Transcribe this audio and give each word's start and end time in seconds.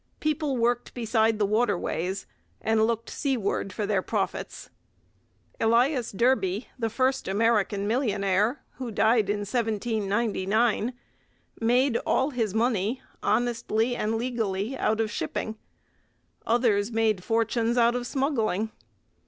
People 0.19 0.57
worked 0.57 0.95
beside 0.95 1.37
the 1.37 1.45
waterways 1.45 2.25
and 2.59 2.87
looked 2.87 3.07
seaward 3.07 3.71
for 3.71 3.85
their 3.85 4.01
profits. 4.01 4.71
Elias 5.59 6.11
Derby, 6.11 6.69
the 6.79 6.89
first 6.89 7.27
American 7.27 7.85
millionaire, 7.87 8.63
who 8.77 8.89
died 8.89 9.29
in 9.29 9.41
1799, 9.41 10.93
made 11.61 11.97
all 11.97 12.31
his 12.31 12.55
money, 12.55 12.99
honestly 13.21 13.95
and 13.95 14.15
legally, 14.15 14.75
out 14.75 14.99
of 14.99 15.11
shipping. 15.11 15.55
Others 16.47 16.91
made 16.91 17.23
fortunes 17.23 17.77
out 17.77 17.93
of 17.93 18.07
smuggling. 18.07 18.71